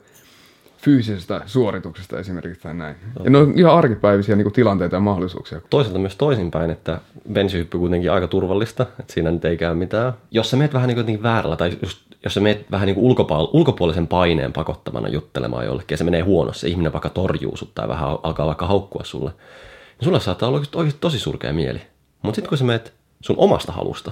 fyysisestä 0.85 1.41
suorituksesta 1.45 2.19
esimerkiksi 2.19 2.61
tai 2.61 2.73
näin. 2.73 2.95
Ja 3.23 3.29
ne 3.29 3.37
on 3.37 3.53
ihan 3.55 3.73
arkipäivisiä 3.73 4.35
niin 4.35 4.45
kuin 4.45 4.53
tilanteita 4.53 4.95
ja 4.95 4.99
mahdollisuuksia. 4.99 5.61
Toisaalta 5.69 5.99
myös 5.99 6.15
toisinpäin, 6.15 6.69
että 6.69 7.01
bensihyppy 7.33 7.77
kuitenkin 7.77 8.11
aika 8.11 8.27
turvallista, 8.27 8.85
että 8.99 9.13
siinä 9.13 9.31
nyt 9.31 9.45
ei 9.45 9.57
käy 9.57 9.75
mitään. 9.75 10.13
Jos 10.31 10.51
sä 10.51 10.57
meet 10.57 10.73
vähän 10.73 10.87
niin 10.87 11.05
kuin 11.05 11.23
väärällä, 11.23 11.55
tai 11.55 11.77
just, 11.81 12.01
jos 12.23 12.33
sä 12.33 12.39
meet 12.39 12.71
vähän 12.71 12.85
niin 12.85 12.95
kuin 12.95 13.11
ulkopuol- 13.11 13.49
ulkopuolisen 13.53 14.07
paineen 14.07 14.53
pakottamana 14.53 15.07
juttelemaan 15.07 15.65
jollekin, 15.65 15.93
ja 15.93 15.97
se 15.97 16.03
menee 16.03 16.21
huonosti, 16.21 16.59
se 16.59 16.67
ihminen 16.67 16.93
vaikka 16.93 17.09
torjuu 17.09 17.57
sut 17.57 17.75
tai 17.75 17.87
vähän 17.87 18.09
alkaa 18.23 18.45
vaikka 18.45 18.67
haukkua 18.67 19.03
sulle, 19.03 19.29
niin 19.99 20.05
sulla 20.05 20.19
saattaa 20.19 20.49
olla 20.49 20.57
oikeasti, 20.57 20.77
oikeasti 20.77 21.01
tosi 21.01 21.19
surkea 21.19 21.53
mieli. 21.53 21.81
Mutta 22.21 22.35
sitten 22.35 22.49
kun 22.49 22.57
sä 22.57 22.63
meet 22.63 22.93
sun 23.21 23.35
omasta 23.39 23.71
halusta, 23.71 24.11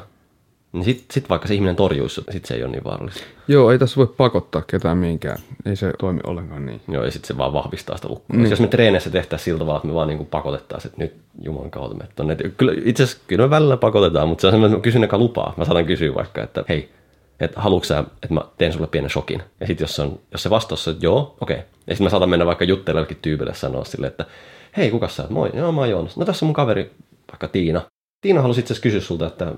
niin 0.73 0.83
sit, 0.83 1.05
sit 1.11 1.29
vaikka 1.29 1.47
se 1.47 1.55
ihminen 1.55 1.75
torjuisi 1.75 2.15
sut, 2.15 2.25
sit 2.31 2.45
se 2.45 2.53
ei 2.53 2.63
ole 2.63 2.71
niin 2.71 2.83
vaarallista. 2.83 3.23
Joo, 3.47 3.71
ei 3.71 3.79
tässä 3.79 3.95
voi 3.97 4.07
pakottaa 4.07 4.61
ketään 4.61 4.97
mihinkään. 4.97 5.37
Ei 5.65 5.75
se 5.75 5.93
toimi 5.99 6.19
ollenkaan 6.23 6.65
niin. 6.65 6.81
Joo, 6.87 7.03
ja 7.03 7.11
sitten 7.11 7.27
se 7.27 7.37
vaan 7.37 7.53
vahvistaa 7.53 7.95
sitä 7.95 8.07
lukkoa. 8.07 8.37
Niin. 8.37 8.49
Jos 8.49 8.59
me 8.59 8.67
treeneissä 8.67 9.09
tehtäisiin 9.09 9.45
sillä 9.45 9.59
tavalla, 9.59 9.77
että 9.77 9.87
me 9.87 9.93
vaan 9.93 10.07
niin 10.07 10.27
kotettaisiin, 10.43 10.89
että 10.91 11.03
nyt 11.03 11.15
Jumalan 11.41 11.71
kautta 11.71 11.97
me 11.97 12.03
tonne. 12.15 12.35
Kyllä 12.35 12.73
itse 12.85 13.03
asiassa 13.03 13.23
kyllä 13.27 13.45
me 13.45 13.49
välillä 13.49 13.77
pakotetaan, 13.77 14.27
mutta 14.27 14.41
se 14.41 14.55
on 14.55 14.71
mä 14.71 14.79
kysyn 14.79 15.03
eka 15.03 15.17
lupaa. 15.17 15.53
Mä 15.57 15.65
saatan 15.65 15.85
kysyä 15.85 16.15
vaikka, 16.15 16.43
että 16.43 16.63
hei, 16.69 16.89
että 17.39 17.61
haluatko 17.61 17.85
sä, 17.85 17.99
että 17.99 18.33
mä 18.33 18.41
teen 18.57 18.73
sulle 18.73 18.87
pienen 18.87 19.09
shokin. 19.09 19.43
Ja 19.59 19.67
sitten 19.67 19.83
jos, 19.83 19.99
on, 19.99 20.19
jos 20.31 20.43
se 20.43 20.49
vastaus 20.49 20.87
on, 20.87 20.93
että 20.93 21.05
joo, 21.05 21.37
okei. 21.41 21.55
Okay. 21.55 21.67
Ja 21.87 21.93
sitten 21.93 22.05
mä 22.05 22.09
saatan 22.09 22.29
mennä 22.29 22.45
vaikka 22.45 22.65
juttelevakin 22.65 23.17
tyypille 23.21 23.53
sanoa 23.53 23.83
sille, 23.83 24.07
että 24.07 24.25
hei, 24.77 24.91
kuka 24.91 25.07
sä 25.07 25.23
oot? 25.23 25.31
Moi, 25.31 25.49
joo, 25.53 25.71
mä 25.71 25.81
oon 25.81 25.89
Joonas. 25.89 26.17
No 26.17 26.25
tässä 26.25 26.45
on 26.45 26.47
mun 26.47 26.53
kaveri, 26.53 26.91
vaikka 27.31 27.47
Tiina. 27.47 27.81
Tiina 28.21 28.41
halusi 28.41 28.59
itse 28.59 28.73
asiassa 28.73 28.83
kysyä 28.83 29.01
sulta, 29.01 29.27
että 29.27 29.53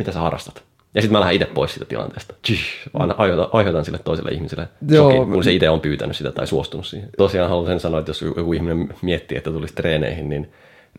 mitä 0.00 0.12
sä 0.12 0.20
harrastat. 0.20 0.62
Ja 0.94 1.02
sitten 1.02 1.12
mä 1.12 1.20
lähden 1.20 1.34
itse 1.34 1.46
pois 1.46 1.70
siitä 1.72 1.84
tilanteesta. 1.84 2.34
Tsh, 2.42 2.88
Aina 2.94 3.14
aiheutan, 3.52 3.84
sille 3.84 3.98
toiselle 3.98 4.30
ihmiselle 4.30 4.68
Joo, 4.88 5.10
shokin, 5.10 5.28
mä- 5.28 5.34
kun 5.34 5.44
se 5.44 5.52
itse 5.52 5.70
on 5.70 5.80
pyytänyt 5.80 6.16
sitä 6.16 6.32
tai 6.32 6.46
suostunut 6.46 6.86
siihen. 6.86 7.08
Tosiaan 7.18 7.48
haluan 7.48 7.66
sen 7.66 7.80
sanoa, 7.80 8.00
että 8.00 8.10
jos 8.10 8.22
joku 8.22 8.52
ihminen 8.52 8.88
miettii, 9.02 9.38
että 9.38 9.50
tulisi 9.50 9.74
treeneihin, 9.74 10.28
niin 10.28 10.50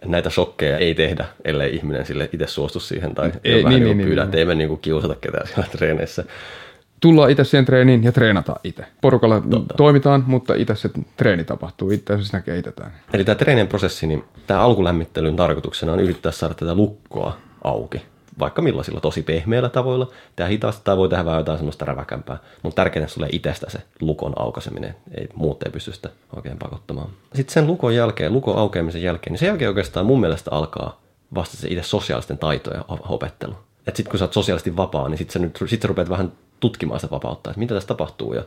näitä 0.05 0.29
shokkeja 0.29 0.77
ei 0.77 0.95
tehdä, 0.95 1.25
ellei 1.45 1.75
ihminen 1.75 2.05
sille 2.05 2.29
itse 2.33 2.47
suostu 2.47 2.79
siihen 2.79 3.15
tai 3.15 3.31
Ei, 3.43 3.63
vähän 3.63 3.69
niin, 3.69 3.83
niin, 3.83 3.83
niin, 3.83 3.97
niin, 3.97 4.07
pyydä, 4.07 4.21
niin, 4.21 4.25
että 4.27 4.37
ei 4.37 4.45
me 4.45 4.55
niinku 4.55 4.77
kiusata 4.77 5.15
ketään 5.15 5.47
siellä 5.47 5.67
treeneissä. 5.71 6.23
Tullaan 6.99 7.29
itse 7.31 7.43
siihen 7.43 7.65
treeniin 7.65 8.03
ja 8.03 8.11
treenataan 8.11 8.59
itse. 8.63 8.85
Porukalla 9.01 9.41
Totta. 9.49 9.73
toimitaan, 9.73 10.23
mutta 10.27 10.53
itse 10.55 10.75
se 10.75 10.89
treeni 11.17 11.43
tapahtuu. 11.43 11.91
Itse 11.91 12.23
se 12.23 12.37
näkee 12.37 12.57
itetään. 12.57 12.91
Eli 13.13 13.23
tämä 13.23 13.35
treenien 13.35 13.67
prosessi, 13.67 14.07
niin 14.07 14.23
tämä 14.47 14.59
alkulämmittelyn 14.59 15.35
tarkoituksena 15.35 15.91
on 15.91 15.99
yrittää 15.99 16.31
saada 16.31 16.53
tätä 16.53 16.75
lukkoa 16.75 17.37
auki. 17.63 18.01
Vaikka 18.41 18.61
millaisilla 18.61 18.99
tosi 18.99 19.21
pehmeillä 19.21 19.69
tavoilla. 19.69 20.07
Tämä 20.35 20.49
hitaasti 20.49 20.81
tai 20.83 20.97
voi 20.97 21.09
tehdä 21.09 21.25
vähän 21.25 21.39
jotain 21.39 21.57
semmoista 21.57 21.85
räväkämpää. 21.85 22.37
Mutta 22.63 22.75
tärkeintä 22.75 23.11
sulle 23.11 23.27
itsestä 23.31 23.69
se 23.69 23.81
lukon 23.99 24.33
aukaiseminen. 24.35 24.95
Ei, 25.17 25.27
muut 25.35 25.63
ei 25.63 25.71
pysty 25.71 25.91
sitä 25.91 26.09
oikein 26.35 26.57
pakottamaan. 26.57 27.09
Sitten 27.35 27.53
sen 27.53 27.67
lukon 27.67 27.95
jälkeen, 27.95 28.33
lukon 28.33 28.57
aukeamisen 28.57 29.01
jälkeen, 29.01 29.31
niin 29.31 29.39
sen 29.39 29.47
jälkeen 29.47 29.69
oikeastaan 29.69 30.05
mun 30.05 30.19
mielestä 30.19 30.51
alkaa 30.51 31.01
vasta 31.35 31.57
se 31.57 31.67
itse 31.67 31.83
sosiaalisten 31.83 32.37
taitojen 32.37 32.83
opettelu. 33.09 33.53
Että 33.87 33.97
sitten 33.97 34.11
kun 34.11 34.19
sä 34.19 34.25
oot 34.25 34.33
sosiaalisesti 34.33 34.77
vapaa, 34.77 35.09
niin 35.09 35.17
sitten 35.17 35.51
sä, 35.59 35.67
sit 35.67 35.81
sä 35.81 35.87
rupeat 35.87 36.09
vähän 36.09 36.31
tutkimaan 36.59 36.99
sitä 36.99 37.11
vapautta, 37.11 37.49
että 37.49 37.59
mitä 37.59 37.73
tässä 37.73 37.87
tapahtuu. 37.87 38.33
Ja 38.33 38.43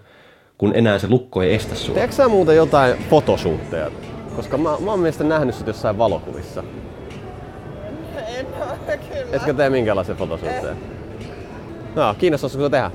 kun 0.59 0.73
enää 0.75 0.99
se 0.99 1.09
lukko 1.09 1.43
ei 1.43 1.55
estä 1.55 1.75
sua. 1.75 1.95
Teekö 1.95 2.13
sä 2.13 2.29
muuten 2.29 2.57
jotain 2.57 2.97
fotosuutteja? 3.11 3.91
Koska 4.37 4.57
mä, 4.57 4.77
mä 4.81 4.91
oon 4.91 5.01
mielestäni 5.01 5.29
nähnyt 5.29 5.55
sut 5.55 5.67
jossain 5.67 5.99
valokuvissa. 5.99 6.65
Kyllä. 8.87 9.37
Etkö 9.37 9.55
tee 9.55 9.71
minkälaisen 9.71 10.17
fotosuutteen? 10.17 10.77
No, 11.95 12.15
kiinnostaisiko 12.19 12.65
se 12.65 12.71
tehdä? 12.71 12.91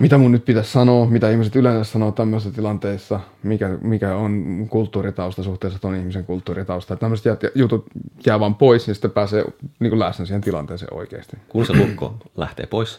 mitä 0.00 0.18
mun 0.18 0.32
nyt 0.32 0.44
pitäisi 0.44 0.72
sanoa, 0.72 1.06
mitä 1.06 1.30
ihmiset 1.30 1.56
yleensä 1.56 1.92
sanoo 1.92 2.12
tämmöisissä 2.12 2.54
tilanteissa, 2.56 3.20
mikä, 3.42 3.68
mikä 3.80 4.16
on 4.16 4.66
kulttuuritausta 4.70 5.42
suhteessa 5.42 5.78
ton 5.78 5.94
ihmisen 5.94 6.24
kulttuuritausta. 6.24 6.94
Että 6.94 7.00
tämmöiset 7.00 7.26
jät- 7.26 7.50
jutut 7.54 7.86
jää 8.26 8.40
vaan 8.40 8.54
pois 8.54 8.88
ja 8.88 8.94
sitten 8.94 9.10
pääsee 9.10 9.44
niin 9.78 9.90
kuin 9.90 9.98
läsnä 10.00 10.24
siihen 10.26 10.40
tilanteeseen 10.40 10.94
oikeasti. 10.94 11.36
Kun 11.48 11.66
se 11.66 11.76
lukko 11.76 12.14
lähtee 12.36 12.66
pois, 12.66 12.98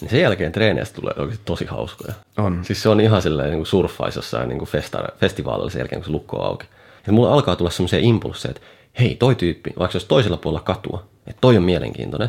niin 0.00 0.10
sen 0.10 0.20
jälkeen 0.20 0.52
treeneistä 0.52 0.96
tulee 1.00 1.14
oikeasti 1.16 1.42
tosi 1.44 1.64
hauskoja. 1.66 2.12
On. 2.38 2.64
Siis 2.64 2.82
se 2.82 2.88
on 2.88 3.00
ihan 3.00 3.22
silleen 3.22 3.50
niin 3.50 3.58
kuin 3.58 3.66
surffaisi 3.66 4.18
jossain 4.18 4.48
niin 4.48 4.58
kuin 4.58 4.68
festa- 4.68 5.12
festivaalilla 5.16 5.70
sen 5.70 5.80
jälkeen, 5.80 6.00
kun 6.00 6.06
se 6.06 6.12
lukko 6.12 6.36
on 6.36 6.46
auki. 6.46 6.66
Ja 7.06 7.12
mulla 7.12 7.32
alkaa 7.32 7.56
tulla 7.56 7.70
semmoisia 7.70 7.98
impulsseja, 8.02 8.50
että 8.50 8.62
hei, 9.00 9.14
toi 9.14 9.34
tyyppi, 9.34 9.70
vaikka 9.78 9.92
se 9.92 9.96
olisi 9.96 10.08
toisella 10.08 10.36
puolella 10.36 10.64
katua, 10.64 11.04
että 11.26 11.40
toi 11.40 11.56
on 11.56 11.62
mielenkiintoinen. 11.62 12.28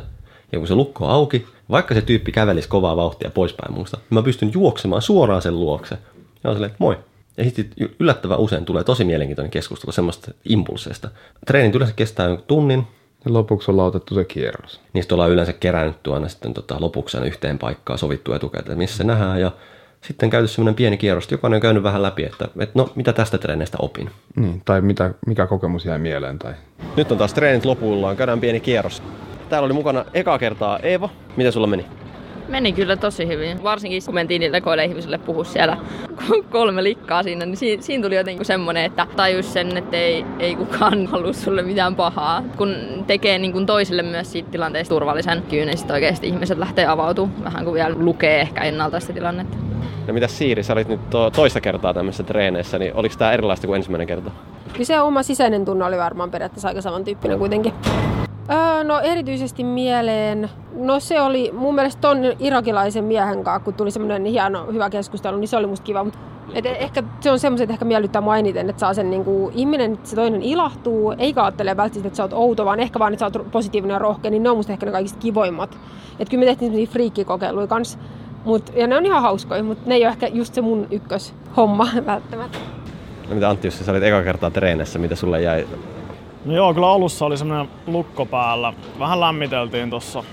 Ja 0.52 0.60
kun 0.60 0.68
se 0.68 0.76
lukko 0.76 1.06
on 1.06 1.12
auki, 1.12 1.48
vaikka 1.70 1.94
se 1.94 2.02
tyyppi 2.02 2.32
kävelisi 2.32 2.70
kovaa 2.70 2.96
vauhtia 2.96 3.30
poispäin 3.30 3.74
muusta, 3.74 3.98
niin 3.98 4.08
mä 4.10 4.24
pystyn 4.24 4.52
juoksemaan 4.54 5.02
suoraan 5.02 5.42
sen 5.42 5.60
luokse. 5.60 5.98
Ja 6.44 6.50
on 6.50 6.56
silleen, 6.56 6.72
että 6.72 6.84
moi. 6.84 6.98
Ja 7.38 7.44
sitten 7.44 7.90
yllättävän 8.00 8.40
usein 8.40 8.66
tulee 8.66 8.84
tosi 8.84 9.04
mielenkiintoinen 9.04 9.52
keskustelu 9.52 9.92
semmoista 9.92 10.32
impulseista. 10.50 11.10
Treenit 11.48 11.76
yleensä 11.76 11.96
kestää 11.96 12.28
jonkun 12.28 12.48
tunnin, 12.48 12.88
Ja 13.26 13.34
lopuksi 13.34 13.72
ollaan 13.72 13.88
otettu 13.88 14.16
se 14.16 14.26
kierros. 14.26 14.82
niistä 14.94 15.16
ollaan 15.16 15.32
yleensä 15.32 15.54
kerännyt 15.54 16.08
aina 16.08 16.28
sitten 16.28 16.54
tota, 16.54 16.76
lopuksi 16.80 17.18
aina 17.18 17.28
yhteen 17.28 17.60
paikkaan 17.60 18.00
sovittu 18.00 18.34
etukäteen, 18.34 18.72
että 18.72 18.76
missä 18.76 18.98
se 18.98 19.04
nähdään 19.04 19.42
ja 19.42 19.52
sitten 20.04 20.30
käyty 20.30 20.48
semmoinen 20.48 20.76
pieni 20.76 20.98
kierros, 20.98 21.32
jokainen 21.32 21.58
on 21.58 21.62
käynyt 21.62 21.84
vähän 21.84 22.02
läpi, 22.02 22.24
että, 22.24 22.48
että 22.60 22.80
no 22.80 22.90
mitä 22.96 23.14
tästä 23.14 23.38
treenistä 23.38 23.78
opin. 23.82 24.10
Niin, 24.36 24.62
tai 24.66 24.82
mitä, 24.82 25.14
mikä 25.28 25.48
kokemus 25.48 25.86
jäi 25.86 26.00
mieleen. 26.00 26.40
Tai... 26.40 26.54
Nyt 26.98 27.12
on 27.12 27.18
taas 27.18 27.34
treenit 27.34 27.66
lopuillaan, 27.66 28.18
käydään 28.18 28.40
pieni 28.40 28.60
kierros. 28.60 29.04
Täällä 29.50 29.66
oli 29.66 29.74
mukana 29.74 30.06
eka 30.14 30.40
kertaa 30.40 30.80
Eeva. 30.80 31.10
Miten 31.38 31.52
sulla 31.52 31.68
meni? 31.68 31.86
Meni 32.48 32.74
kyllä 32.74 32.96
tosi 32.96 33.28
hyvin. 33.28 33.64
Varsinkin 33.64 34.02
kun 34.06 34.14
mentiin 34.14 34.40
niille 34.40 34.62
koille 34.62 34.86
ihmisille 34.86 35.18
puhua 35.18 35.44
siellä 35.44 35.78
kolme 36.52 36.84
likkaa 36.84 37.24
siinä, 37.24 37.46
niin 37.46 37.58
siinä, 37.58 37.82
siinä 37.82 38.04
tuli 38.04 38.16
jotenkin 38.16 38.46
semmoinen, 38.46 38.86
että 38.86 39.08
tajus 39.16 39.54
sen, 39.54 39.78
että 39.78 39.98
ei, 39.98 40.26
ei 40.40 40.56
kukaan 40.56 41.08
halua 41.12 41.34
sulle 41.34 41.62
mitään 41.62 41.96
pahaa. 41.96 42.44
Kun 42.58 42.76
tekee 43.08 43.38
niin 43.38 43.52
kuin 43.54 43.66
toiselle 43.66 44.04
myös 44.04 44.32
siitä 44.32 44.52
tilanteesta 44.52 44.96
turvallisen 44.96 45.44
kyyn, 45.50 45.68
niin 45.68 45.78
sitten 45.78 45.94
oikeasti 45.94 46.28
ihmiset 46.28 46.58
lähtee 46.58 46.88
avautumaan 46.88 47.44
vähän 47.44 47.64
kuin 47.64 47.74
vielä 47.74 47.96
lukee 47.98 48.42
ehkä 48.42 48.62
ennalta 48.62 49.00
sitä 49.00 49.14
tilannetta. 49.14 49.73
No 50.08 50.14
mitä 50.14 50.28
Siiri, 50.28 50.64
sä 50.64 50.74
olit 50.74 50.88
nyt 50.88 51.10
to- 51.10 51.32
toista 51.32 51.62
kertaa 51.62 51.94
tämmöisessä 51.94 52.24
treeneissä, 52.24 52.80
niin 52.80 52.96
oliko 52.96 53.16
tää 53.18 53.32
erilaista 53.34 53.68
kuin 53.68 53.78
ensimmäinen 53.78 54.08
kerta? 54.08 54.32
Kyllä 54.74 54.86
se 54.86 55.02
oma 55.02 55.24
sisäinen 55.24 55.66
tunne 55.66 55.86
oli 55.86 55.98
varmaan 55.98 56.32
periaatteessa 56.32 56.68
aika 56.68 56.82
samantyyppinen 56.82 57.40
kuitenkin. 57.40 57.74
Öö, 58.52 58.84
no 58.84 59.00
erityisesti 59.00 59.64
mieleen, 59.64 60.50
no 60.76 61.00
se 61.00 61.22
oli 61.22 61.52
mun 61.54 61.76
mielestä 61.76 62.02
ton 62.02 62.18
irakilaisen 62.40 63.04
miehen 63.04 63.44
kanssa, 63.44 63.66
kun 63.66 63.74
tuli 63.74 63.92
semmoinen 63.92 64.26
hieno 64.26 64.66
hyvä 64.72 64.90
keskustelu, 64.90 65.38
niin 65.38 65.48
se 65.48 65.58
oli 65.58 65.68
musta 65.68 65.84
kiva. 65.84 66.04
Mut 66.04 66.18
et 66.54 66.66
ehkä 66.66 67.04
se 67.20 67.32
on 67.32 67.40
semmoiset, 67.40 67.64
että 67.64 67.74
ehkä 67.74 67.86
miellyttää 67.86 68.22
mua 68.22 68.38
eniten, 68.38 68.70
että 68.70 68.80
saa 68.80 68.94
sen 68.94 69.10
niinku, 69.10 69.52
ihminen, 69.56 69.94
että 69.94 70.10
se 70.10 70.16
toinen 70.16 70.42
ilahtuu, 70.42 71.14
eikä 71.18 71.44
ajattele 71.44 71.78
välttämättä, 71.78 72.08
että 72.08 72.18
sä 72.18 72.24
oot 72.24 72.34
outo, 72.34 72.66
vaan 72.66 72.80
ehkä 72.80 73.00
vaan, 73.00 73.14
että 73.14 73.30
sä 73.32 73.40
oot 73.40 73.52
positiivinen 73.52 73.96
ja 73.96 74.00
rohkea, 74.00 74.32
niin 74.32 74.44
ne 74.44 74.50
on 74.50 74.58
musta 74.58 74.74
ehkä 74.74 74.86
ne 74.86 74.92
kaikista 74.92 75.20
kivoimmat. 75.20 75.78
Et 76.20 76.30
kyllä 76.30 76.42
me 76.42 76.46
tehtiin 76.46 76.72
semmoisia 76.72 76.92
friikkikokeiluja 76.92 77.68
kanssa, 77.68 78.00
Mut, 78.46 78.72
ja 78.76 78.88
ne 78.88 78.98
on 78.98 79.06
ihan 79.06 79.22
hauskoja, 79.22 79.64
mutta 79.64 79.90
ne 79.90 79.96
ei 79.96 80.02
ole 80.04 80.12
ehkä 80.12 80.28
just 80.28 80.54
se 80.54 80.62
mun 80.62 80.88
ykköshomma 80.92 81.88
välttämättä. 82.06 82.58
No 83.30 83.36
mitä 83.36 83.50
Antti 83.50 83.68
Jussi, 83.68 83.84
sä 83.84 83.92
olit 83.92 84.04
eka 84.04 84.24
kertaa 84.24 84.52
treeneissä, 84.52 85.00
mitä 85.00 85.16
sulle 85.16 85.42
jäi? 85.42 85.68
No 86.46 86.54
joo, 86.54 86.74
kyllä 86.74 86.88
alussa 86.90 87.26
oli 87.26 87.38
semmoinen 87.38 87.68
lukko 87.88 88.26
päällä. 88.26 88.74
Vähän 89.00 89.20
lämmiteltiin 89.20 89.90
tossa. 89.90 90.24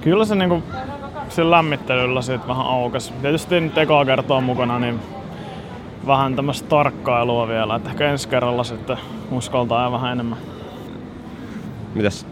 Kyllä 0.00 0.24
se 0.24 0.34
niinku 0.34 0.62
sillä 1.28 1.50
lämmittelyllä 1.56 2.22
sit 2.22 2.48
vähän 2.48 2.66
aukesi. 2.66 3.12
Tietysti 3.22 3.60
nyt 3.60 3.78
ekaa 3.78 4.04
kertaa 4.04 4.40
mukana, 4.40 4.78
niin 4.78 5.00
vähän 6.06 6.36
tämmöistä 6.36 6.68
tarkkailua 6.68 7.48
vielä. 7.48 7.76
Että 7.76 7.90
ehkä 7.90 8.10
ensi 8.10 8.28
kerralla 8.28 8.64
sitten 8.64 8.96
uskaltaa 9.30 9.84
ja 9.84 9.92
vähän 9.92 10.12
enemmän. 10.12 10.38
Mitäs 11.94 12.26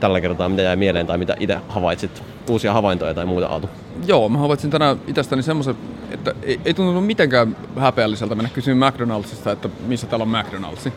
tällä 0.00 0.20
kertaa, 0.20 0.48
mitä 0.48 0.62
jäi 0.62 0.76
mieleen 0.76 1.06
tai 1.06 1.18
mitä 1.18 1.36
itse 1.40 1.58
havaitsit? 1.68 2.22
Uusia 2.50 2.72
havaintoja 2.72 3.14
tai 3.14 3.26
muuta 3.26 3.46
Aatu? 3.46 3.70
Joo, 4.06 4.28
mä 4.28 4.38
havaitsin 4.38 4.70
tänään 4.70 4.96
itsestäni 5.06 5.42
semmoisen, 5.42 5.74
että 6.10 6.34
ei, 6.42 6.60
ei 6.64 6.74
tuntunut 6.74 7.06
mitenkään 7.06 7.56
häpeälliseltä 7.76 8.34
mennä 8.34 8.50
kysymään 8.54 8.92
McDonaldsista, 8.92 9.52
että 9.52 9.68
missä 9.86 10.06
täällä 10.06 10.22
on 10.22 10.32
McDonald's. 10.32 10.90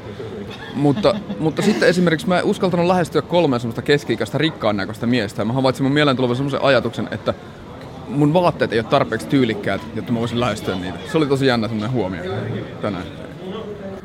mutta, 0.75 1.15
mutta 1.39 1.61
sitten 1.61 1.89
esimerkiksi 1.89 2.27
mä 2.27 2.39
en 2.39 2.45
uskaltanut 2.45 2.85
lähestyä 2.85 3.21
kolmea 3.21 3.59
semmoista 3.59 3.81
keski-ikäistä 3.81 4.37
rikkaan 4.37 4.77
näköistä 4.77 5.05
miestä. 5.07 5.41
Ja 5.41 5.45
mä 5.45 5.53
havaitsin 5.53 5.83
mun 5.83 5.93
mieleen 5.93 6.17
tulevan 6.17 6.35
semmoisen 6.35 6.63
ajatuksen, 6.63 7.07
että 7.11 7.33
mun 8.07 8.33
vaatteet 8.33 8.73
ei 8.73 8.79
ole 8.79 8.87
tarpeeksi 8.89 9.27
tyylikkäät, 9.27 9.81
jotta 9.95 10.11
mä 10.11 10.19
voisin 10.19 10.39
lähestyä 10.39 10.75
niitä. 10.75 10.99
Se 11.11 11.17
oli 11.17 11.25
tosi 11.25 11.45
jännä 11.45 11.67
semmoinen 11.67 11.91
huomio 11.91 12.23
tänään. 12.81 13.05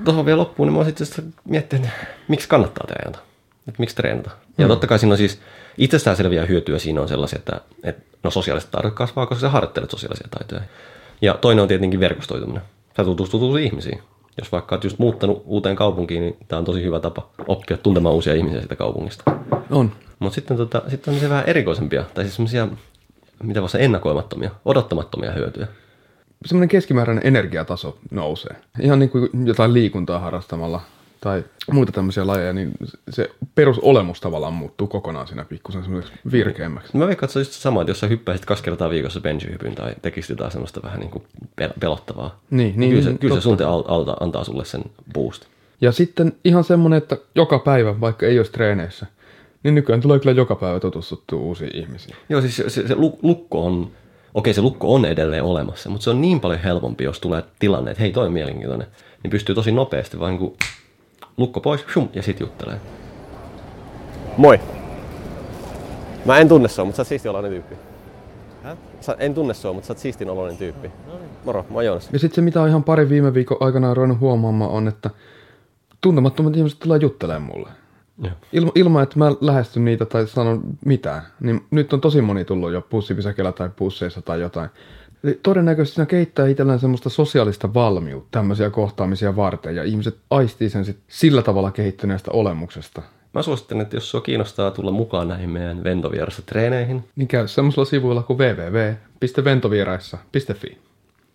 Tuohon 0.05 0.27
vielä 0.27 0.39
loppuun, 0.39 0.69
niin 0.69 0.79
mä 0.79 0.89
itse 0.89 1.05
asiassa 1.05 1.23
miettinyt, 1.45 1.91
miksi 2.29 2.49
kannattaa 2.49 2.87
treenata. 2.87 3.28
Että 3.69 3.81
miksi 3.83 3.97
treenata. 3.97 4.31
Ja 4.59 4.65
Mm. 4.65 4.69
totta 4.69 4.87
kai 4.87 4.99
siinä 4.99 5.13
on 5.13 5.19
siis 5.19 5.41
itsestäänselviä 5.79 6.47
hyötyjä 6.47 6.79
siinä 6.79 7.01
on 7.01 7.09
sellaisia, 7.09 7.39
että, 7.39 7.61
että 7.83 8.03
no 8.23 8.31
sosiaaliset 8.31 8.71
taidot 8.71 8.95
kasvaa, 8.95 9.27
koska 9.27 9.41
sä 9.41 9.49
harjoittelet 9.49 9.91
sosiaalisia 9.91 10.29
taitoja. 10.31 10.61
Ja 11.23 11.35
toinen 11.35 11.63
on 11.63 11.69
tietenkin 11.69 12.01
verkostoituminen. 12.01 12.63
Sä 12.97 13.05
tutustut 13.05 13.43
uusiin 13.43 13.67
ihmisiin. 13.67 14.01
Jos 14.39 14.53
vaikka 14.53 14.75
oot 14.75 14.85
just 14.85 14.99
muuttanut 14.99 15.43
uuteen 15.47 15.77
kaupunkiin, 15.77 16.23
niin 16.23 16.37
tämä 16.49 16.59
on 16.59 16.65
tosi 16.65 16.83
hyvä 16.83 17.01
tapa 17.01 17.29
oppia 17.49 17.77
tuntemaan 17.77 18.15
uusia 18.15 18.35
ihmisiä 18.35 18.59
siitä 18.61 18.77
kaupungista. 18.77 19.25
On. 19.71 19.93
Mutta 20.19 20.35
sitten, 20.35 20.57
tota, 20.57 20.83
sitten 20.89 21.15
on 21.15 21.21
se 21.21 21.29
vähän 21.29 21.45
erikoisempia, 21.47 22.05
tai 22.15 22.25
siis 22.25 22.37
semmoisia, 22.37 22.69
mitä 23.43 23.61
voisi 23.61 23.83
ennakoimattomia, 23.83 24.51
odottamattomia 24.65 25.33
hyötyjä. 25.33 25.67
semmoinen 26.47 26.69
keskimääräinen 26.69 27.27
energiataso 27.27 27.99
nousee. 28.11 28.57
Ihan 28.81 28.99
niin 28.99 29.11
kuin 29.11 29.31
jotain 29.47 29.73
liikuntaa 29.75 30.19
harrastamalla 30.19 30.81
tai 31.21 31.45
muita 31.73 31.93
tämmöisiä 31.93 32.27
lajeja, 32.27 32.53
niin 32.53 32.73
se 33.11 33.31
perusolemus 33.55 34.21
tavallaan 34.21 34.53
muuttuu 34.53 34.87
kokonaan 34.87 35.27
siinä 35.27 35.45
pikkusen 35.45 35.83
semmoiseksi 35.83 36.19
virkeämmäksi. 36.33 36.97
Mä 36.97 37.07
veikkaan, 37.07 37.27
että 37.27 37.33
se 37.33 37.39
on 37.39 37.41
just 37.41 37.53
sama, 37.53 37.81
että 37.83 37.91
jos 37.91 38.01
sä 38.01 38.07
hyppäisit 38.07 38.47
kaksi 38.47 38.65
kertaa 38.65 38.91
viikossa 38.91 39.21
benchihypyn 39.21 39.75
tai 39.75 39.95
tekisit 40.03 40.31
jotain 40.31 40.53
semmoista 40.53 40.83
vähän 40.83 41.01
niin 41.01 41.11
kuin 41.11 41.25
pel- 41.61 41.79
pelottavaa. 41.81 42.41
Niin, 42.51 42.75
niin, 42.77 42.91
kyllä 42.91 43.03
se, 43.03 43.09
niin, 43.09 43.19
kyllä 43.19 43.35
se 43.35 43.41
sunte 43.41 43.65
al- 43.65 43.85
alta, 43.89 44.17
antaa 44.21 44.45
sulle 44.45 44.65
sen 44.65 44.83
boost. 45.15 45.45
Ja 45.81 45.93
sitten 45.93 46.33
ihan 46.45 46.65
semmoinen, 46.65 46.97
että 46.99 47.17
joka 47.35 47.59
päivä, 47.59 48.01
vaikka 48.01 48.27
ei 48.27 48.39
olisi 48.39 48.53
treeneissä, 48.53 49.07
niin 49.63 49.75
nykyään 49.75 50.01
tulee 50.01 50.19
kyllä 50.19 50.33
joka 50.37 50.55
päivä 50.55 50.81
tutustuttua 50.81 51.41
uusiin 51.41 51.77
ihmisiin. 51.77 52.17
Joo, 52.29 52.41
siis 52.41 52.57
se, 52.57 52.71
se, 52.71 52.89
se 52.89 52.95
lu- 52.95 53.19
lukko 53.23 53.67
on, 53.67 53.91
okei 54.35 54.55
se 54.55 54.63
lukko 54.63 54.95
on 54.95 55.05
edelleen 55.05 55.45
olemassa, 55.45 55.91
mutta 55.91 56.05
se 56.05 56.11
on 56.11 56.21
niin 56.21 56.41
paljon 56.41 56.61
helpompi, 56.61 57.05
jos 57.05 57.21
tulee 57.21 57.43
tilanne, 57.59 57.91
että 57.91 58.03
hei 58.03 58.13
toi 58.13 58.27
on 58.27 58.33
mielenkiintoinen, 58.33 58.87
niin 59.23 59.31
pystyy 59.31 59.55
tosi 59.55 59.73
nopeasti 59.73 60.21
vaan 60.21 60.31
niin 60.31 60.39
kuin 60.39 60.57
lukko 61.39 61.61
pois, 61.61 61.85
shum, 61.93 62.09
ja 62.13 62.23
sit 62.23 62.41
juttelee. 62.41 62.81
Moi! 64.37 64.61
Mä 66.25 66.39
en 66.39 66.49
tunne 66.49 66.69
sua, 66.69 66.85
mutta 66.85 66.97
sä 66.97 67.01
oot 67.03 67.09
siisti 67.09 67.29
oloinen 67.29 67.51
tyyppi. 67.51 67.77
Sä, 69.01 69.17
en 69.19 69.35
tunne 69.35 69.55
sua, 69.55 69.73
mutta 69.73 69.87
sä 69.87 69.93
oot 69.93 69.99
siistin 69.99 70.31
oloinen 70.31 70.57
tyyppi. 70.57 70.91
Moro, 71.45 71.63
mä 71.71 71.75
oon 71.75 71.85
Joonas. 71.85 72.09
Ja 72.13 72.19
sitten 72.19 72.35
se, 72.35 72.41
mitä 72.41 72.63
on 72.63 72.69
ihan 72.69 72.85
pari 72.85 73.09
viime 73.09 73.35
viikon 73.35 73.57
aikana 73.61 73.95
ruvennut 73.95 74.21
huomaamaan, 74.21 74.71
on, 74.71 74.89
että 74.89 75.11
tuntemattomat 76.01 76.57
ihmiset 76.57 76.79
tulee 76.79 76.99
juttelemaan 76.99 77.43
mulle. 77.43 77.69
Joo. 78.23 78.33
Ilma, 78.53 78.73
ilman, 78.75 79.03
että 79.03 79.19
mä 79.19 79.33
lähestyn 79.41 79.85
niitä 79.85 80.07
tai 80.07 80.27
sanon 80.27 80.63
mitään. 80.85 81.23
Niin 81.41 81.67
nyt 81.71 81.93
on 81.93 82.01
tosi 82.01 82.21
moni 82.21 82.45
tullut 82.45 82.73
jo 82.73 82.81
pussipisäkellä 82.81 83.53
tai 83.53 83.71
pusseissa 83.77 84.23
tai 84.23 84.41
jotain. 84.41 84.71
Eli 85.25 85.41
todennäköisesti 85.43 85.95
siinä 85.95 86.07
keittää 86.07 86.49
itsellään 86.49 86.79
semmoista 86.79 87.09
sosiaalista 87.09 87.75
valmiutta 87.75 88.29
tämmöisiä 88.31 88.71
kohtaamisia 88.71 89.37
varten. 89.37 89.77
Ja 89.77 89.85
ihmiset 89.85 90.17
aistii 90.31 90.71
sen 90.71 90.85
sit 90.85 90.99
sillä 91.09 91.43
tavalla 91.43 91.71
kehittyneestä 91.71 92.31
olemuksesta. 92.31 93.03
Mä 93.35 93.43
suosittelen, 93.43 93.83
että 93.83 93.97
jos 93.97 94.11
sua 94.11 94.21
kiinnostaa 94.21 94.71
tulla 94.71 94.91
mukaan 94.91 95.29
näihin 95.29 95.51
meidän 95.51 95.85
ventovierassa 95.85 96.43
treeneihin, 96.43 97.05
Niin 97.17 97.29
käy 97.29 97.49
semmoisella 97.49 97.85
sivuilla 97.85 98.23
kuin 98.23 98.39
www.ventovieraissa.fi. 98.39 100.79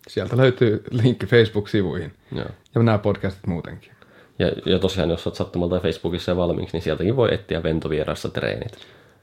Sieltä 0.08 0.36
löytyy 0.36 0.84
linkki 0.90 1.26
Facebook-sivuihin. 1.26 2.12
Joo. 2.32 2.46
Ja 2.74 2.82
nämä 2.82 2.98
podcastit 2.98 3.46
muutenkin. 3.46 3.92
Ja, 4.38 4.52
ja 4.66 4.78
tosiaan, 4.78 5.10
jos 5.10 5.26
olet 5.26 5.36
sattumalta 5.36 5.80
Facebookissa 5.80 6.30
ja 6.30 6.36
valmiiksi, 6.36 6.76
niin 6.76 6.82
sieltäkin 6.82 7.16
voi 7.16 7.34
etsiä 7.34 7.62
ventovierassa 7.62 8.28
treenit. 8.28 8.72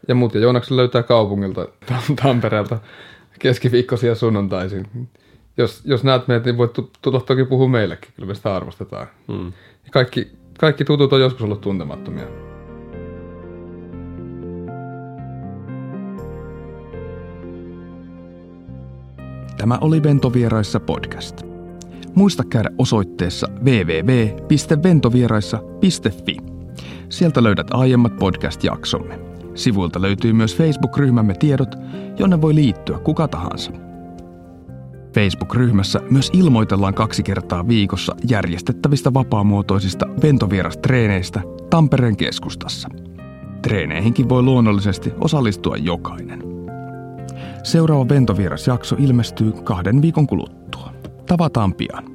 Ja 0.08 0.16
muut 0.16 0.34
ja 0.34 0.42
Joonaksen 0.42 0.78
löytää 0.78 1.04
kaupungilta 1.04 1.68
Tam- 1.86 2.16
Tampereelta 3.32 3.40
keskiviikkoisia 3.40 4.16
sunnuntaisin. 4.16 4.88
Jos, 5.58 5.82
jos 5.86 6.04
näet 6.04 6.28
meitä, 6.28 6.46
niin 6.46 6.58
voit 6.58 6.74
tu- 6.74 6.92
tulla 7.02 7.20
toki 7.20 7.46
puhua 7.46 7.68
meillekin. 7.68 8.12
Kyllä 8.16 8.28
me 8.28 8.36
sitä 8.36 8.56
arvostetaan. 8.56 9.08
Mm. 9.28 9.46
Ja 9.86 9.92
kaikki, 9.92 10.32
kaikki 10.60 10.86
tutut 10.86 11.14
on 11.14 11.22
joskus 11.22 11.42
ollut 11.42 11.62
tuntemattomia. 11.62 12.28
Tämä 19.58 19.78
oli 19.82 20.04
Ventovieraissa 20.04 20.80
podcast. 20.80 21.42
Muista 22.16 22.44
käydä 22.44 22.70
osoitteessa 22.78 23.48
www.ventovieraissa.fi. 23.64 26.38
Sieltä 27.10 27.44
löydät 27.44 27.68
aiemmat 27.72 28.16
podcast-jaksomme. 28.16 29.31
Sivuilta 29.56 30.02
löytyy 30.02 30.34
myös 30.34 30.58
Facebook-ryhmämme 30.58 31.34
tiedot, 31.34 31.76
jonne 32.20 32.42
voi 32.42 32.56
liittyä 32.56 33.00
kuka 33.00 33.28
tahansa. 33.28 33.72
Facebook-ryhmässä 35.14 36.02
myös 36.10 36.30
ilmoitellaan 36.34 36.94
kaksi 36.94 37.24
kertaa 37.24 37.68
viikossa 37.68 38.16
järjestettävistä 38.30 39.14
vapaamuotoisista 39.14 40.08
ventovierastreeneistä 40.24 41.42
Tampereen 41.70 42.18
keskustassa. 42.18 42.90
Treeneihinkin 43.62 44.30
voi 44.30 44.44
luonnollisesti 44.44 45.14
osallistua 45.20 45.76
jokainen. 45.76 46.44
Seuraava 47.64 48.10
ventovierasjakso 48.10 48.96
ilmestyy 49.00 49.52
kahden 49.52 50.02
viikon 50.02 50.28
kuluttua. 50.28 50.94
Tavataan 51.28 51.74
pian. 51.74 52.11